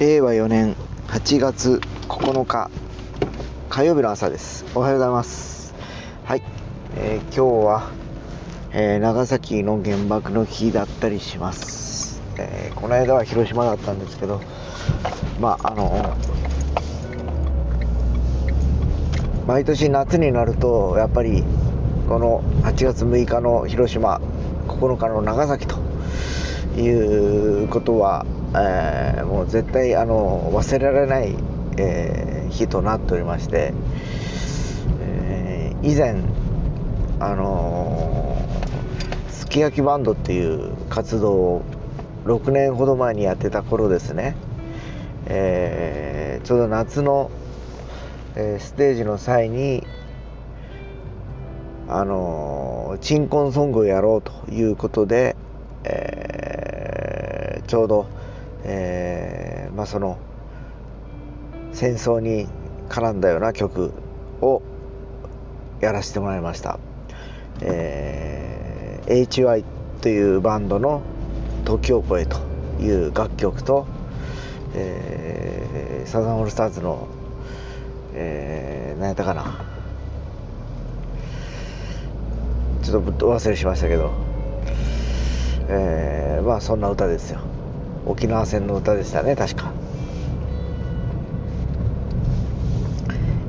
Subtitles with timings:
[0.00, 0.76] 令和4年
[1.08, 2.70] 8月9日
[3.68, 4.64] 火曜日の朝です。
[4.74, 5.74] おはようございます。
[6.24, 6.42] はい、
[6.96, 7.90] えー、今日は、
[8.72, 14.40] えー、長崎の原爆の日だったりします、えー、この間は広島だったんですけど
[15.38, 16.16] まああの
[19.46, 21.44] 毎年夏になるとやっぱり
[22.08, 24.18] この8月6日の広島
[24.66, 25.76] 9日の長崎と
[26.80, 31.36] いうことはえー、もう絶対あの忘れられない、
[31.76, 33.72] えー、日となっておりまして、
[35.00, 36.22] えー、以前
[37.20, 38.36] あの
[39.28, 41.62] すき焼きバンドっていう活動を
[42.24, 44.34] 6年ほど前にやってた頃ですね、
[45.26, 47.30] えー、ちょうど夏の、
[48.34, 49.86] えー、ステージの際に
[51.88, 55.36] あの鎮魂ソングをやろうということで、
[55.84, 58.19] えー、ちょうど
[58.64, 60.18] えー、まあ、その
[61.72, 62.46] 戦争に
[62.88, 63.92] 絡んだような曲
[64.40, 64.62] を
[65.80, 66.78] やらせてもらいました、
[67.62, 69.64] えー、HY
[70.02, 71.02] というバンドの
[71.64, 72.38] 「時を超え」と
[72.80, 73.86] いう楽曲と、
[74.74, 77.06] えー、サザンオールスターズの、
[78.14, 79.64] えー、何やったかな。
[82.82, 84.10] ちょっと忘れしましたけど、
[85.68, 87.40] えー、まあそんな歌ですよ。
[88.06, 89.72] 沖縄戦の歌でしたね確か。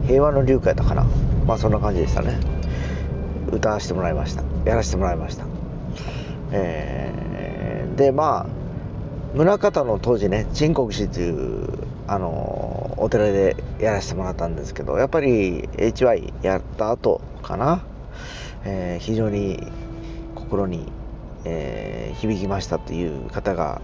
[0.08, 1.06] 平和の流歌やったかな。
[1.46, 2.40] まあそんな感じでしたね。
[3.52, 4.44] 歌わせてもらいました。
[4.66, 5.46] やらせてもらいました。
[6.52, 8.62] えー、でまあ
[9.38, 17.84] 宗像の当時ね陳国寺というあのお寺でやらせてもらったんですけどやっぱり HY やった後かな、
[18.66, 19.66] えー、非常に
[20.36, 20.92] 心に、
[21.46, 23.82] えー、響きましたという方が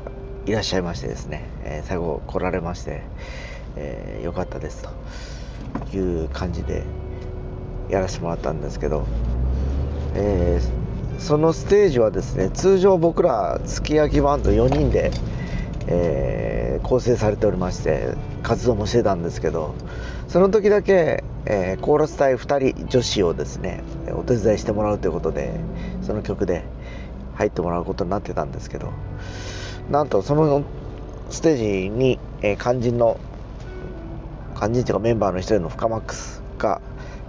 [0.48, 3.02] いらっしゃいましてですね、えー、最後来られまして、
[3.76, 4.82] えー、よかったです
[5.92, 6.84] という感じで
[7.90, 9.06] やらせてもらったんですけど、
[10.16, 15.12] えー、そのステージはですね通常僕らすき焼きバンド4人で、
[15.88, 19.76] えー、構成されておりまして活動もしてたんですけど
[20.30, 25.60] その時だけ、えー、コーラス隊2人女子をですねお手伝いしてもらうということで
[26.04, 26.64] その曲で
[27.36, 28.94] 入ってもらうことになってたんですけど
[29.90, 30.64] なんとその
[31.30, 33.20] ステージに、えー、肝心の
[34.56, 36.82] 肝心というかメンバーの一人のフカマックスが、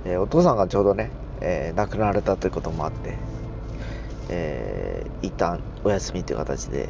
[0.05, 1.11] えー、お父さんがちょうどね、
[1.41, 3.15] えー、亡くなられたということもあって、
[4.31, 6.89] えー、一旦お休みという形で、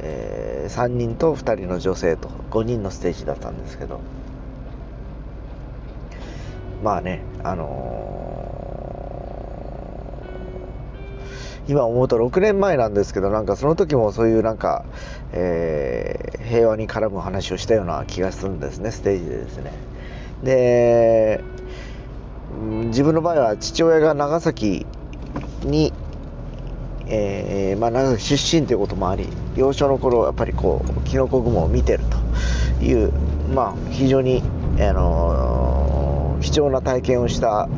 [0.00, 4.00] えー、3人と2人の女性と5人のステージだったんですけど。
[6.82, 8.25] まあねあの
[11.68, 14.84] 今思うと6年前なんですけどなんかその時もそういうなんか、
[15.32, 18.92] えー、平和に絡む話をしたような気がするんですね。
[18.92, 19.72] ステージでですね。
[20.42, 21.40] で
[22.88, 24.86] 自分の場合は父親が長崎
[25.62, 25.92] に、
[27.06, 32.04] えー、まあ、長崎出身ということもあり幼少の頃やっぱりこうキノコ雲を見てる
[32.78, 33.12] という
[33.54, 34.42] まあ非常に、
[34.78, 37.68] あのー、貴重な体験をした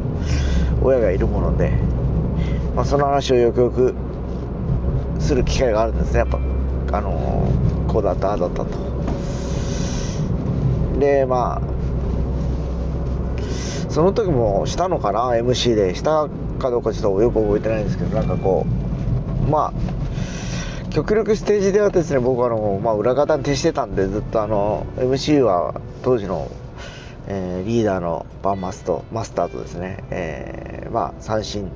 [0.83, 1.73] 親がいるもので
[2.79, 3.93] まあ、その話をよくよく
[5.19, 6.21] する機会があるんですね。
[6.21, 6.39] やっぱ
[6.97, 8.69] あのー、こうだったああだったと。
[11.01, 11.63] でまあ
[13.91, 15.97] その時もしたのかな MC で。
[15.97, 16.29] した
[16.61, 26.49] かどうかちょっとよく覚えてないんですけどなんかこうまあ極力ステージではですね僕はあの、まあ、裏方に徹してたんでずっとあの MC は当時の、
[27.27, 31.69] えー、リーダーのバンマスとマスターとですね、えー、まあ三振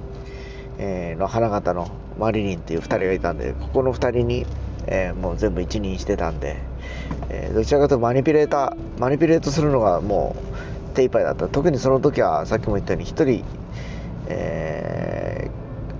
[0.78, 4.47] えー、の花形のマリリンっていう2人がいたんでここの2人に、
[4.87, 6.56] えー、もう全部一任してたんで、
[7.28, 11.49] えー、どちらかというとマニピュレーターマニピュレートするのがもう手一杯だった。
[11.49, 13.44] 特にその時はさっきも言ったように1人、
[14.28, 15.51] え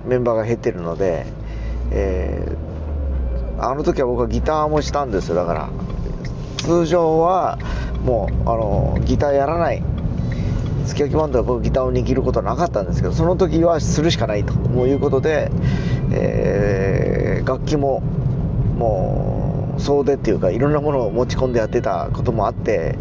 [0.05, 1.25] メンバーが減ってるので、
[1.91, 2.47] え
[3.57, 5.35] あの時は僕はギターもしたんですよ。
[5.35, 5.69] だから
[6.57, 7.57] 通常は
[8.05, 9.83] もうあのギターやらない
[10.85, 15.51] すき焼きバンドは僕ギターを握ることはなかったんですけどその時はするしかないということで、
[16.11, 18.01] えー、楽器も
[18.77, 22.97] もう総出っていうかいろんなものを持ち込んでやってたこともあって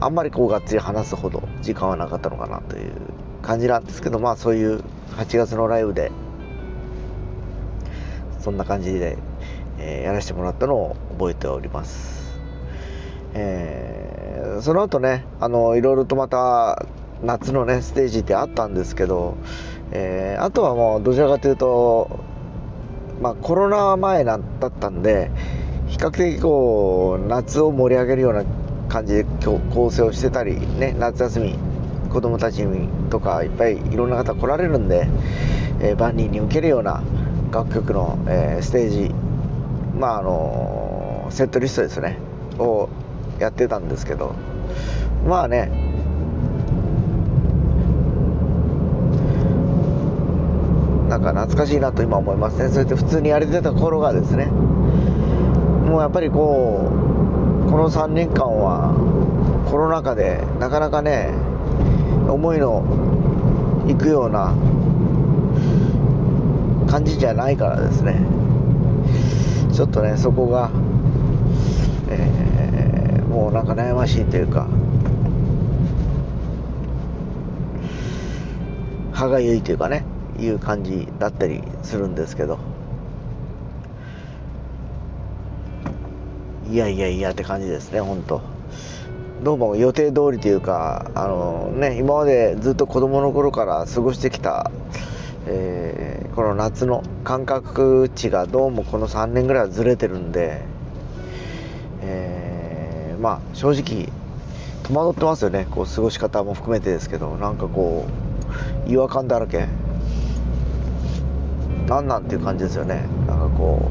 [0.00, 2.92] あんまりこうがっつり話すほど時間はなかったのかなという
[3.42, 4.82] 感じなんですけどまあそういう
[5.16, 6.10] 8月のライブで
[8.40, 9.16] そんな感じで、
[9.78, 12.40] えー、やらせてもらったのを覚えております。
[13.34, 14.01] えー、
[14.62, 16.86] その後ねあのいろいろとまた
[17.24, 19.36] 夏のねステージってあったんですけど、
[19.90, 22.20] えー、あとはもうどちらかというと、
[23.20, 25.32] まあ、コロナ前だったんで
[25.88, 28.44] 比較的こう夏を盛り上げるような
[28.88, 31.58] 感じで構成をしてたりね夏休み
[32.08, 32.64] 子供たち
[33.10, 35.08] とかいっぱいいろんな方来られるんで、
[35.80, 37.02] えー、万人に受けるような
[37.50, 39.14] 楽曲の、えー、ステージ
[39.98, 42.16] まああのセットリストですね
[42.60, 42.88] を
[43.42, 44.34] やってたんですけど。
[45.28, 45.70] まあね。
[51.08, 52.68] なんか懐かしいなと今思いますね。
[52.70, 54.46] それって普通にやれてた頃がですね。
[54.46, 56.90] もうやっぱりこ
[57.66, 58.94] うこの3年間は
[59.70, 61.30] コロナ禍でなかなかね
[62.28, 64.54] 思いのいくような
[66.88, 68.20] 感じじゃないからですね。
[69.72, 70.70] ちょっとねそこが、
[72.10, 72.91] えー、
[73.32, 74.68] もうなんか悩ましいというか。
[79.12, 80.04] 歯がゆいというかね
[80.38, 82.58] いう感じだったりするんですけど。
[86.68, 88.42] いやいやいやって感じですね本当。
[89.42, 94.70] どうも予定通りというかあのね今までずっと子供の頃から過ごしてきた、
[95.46, 100.62] えー、この夏の感覚値がどうもこの3年ぐらいはずれてるんで、
[103.22, 104.12] まあ正直
[104.82, 105.68] 戸惑ってますよね。
[105.70, 108.04] こう過ごし方も含めてですけどなんかこ
[108.86, 109.68] う違和感だらけ。
[111.86, 113.04] なんなんていう感じですよね。
[113.28, 113.90] なんかこ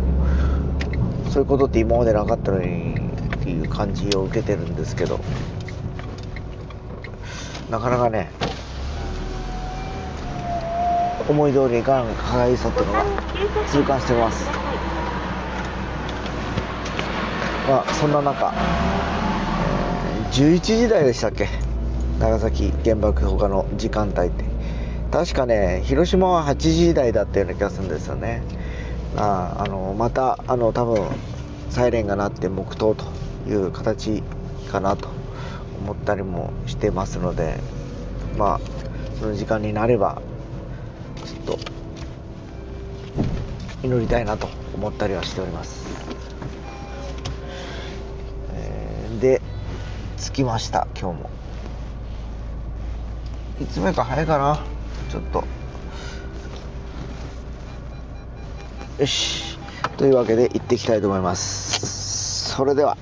[1.27, 5.19] うそういうことって今までなかったのにっていう感じを受けてるんですけど。
[7.69, 8.29] なかなかね
[11.29, 13.05] 思い通りにいかん歯がゆさっていうのが
[13.65, 14.45] 痛感してます。
[17.69, 18.53] まあそんな中
[20.31, 21.49] 11時台でしたっけ？
[22.19, 24.45] 長崎原爆他の時間帯って。
[25.11, 28.41] 確かね広島は8時台だったような気がするんですよね。
[29.17, 31.05] ああのまたあの多分
[31.69, 33.03] サイレンが鳴って黙祷と
[33.49, 34.23] いう形
[34.71, 35.09] かなと
[35.81, 37.57] 思ったりもしてますので
[38.37, 38.59] まあ
[39.19, 40.21] その時間になれば
[41.25, 41.59] ちょっと
[43.83, 45.85] 祈りたいなと思ったりはしております、
[48.53, 49.41] えー、で
[50.21, 51.29] 着きました今日も。
[53.59, 54.59] いつ目か早いかな。
[55.09, 55.43] ちょっと。
[58.99, 59.57] よし。
[59.97, 62.51] というわけで行ってきたいと思います。
[62.55, 62.97] それでは。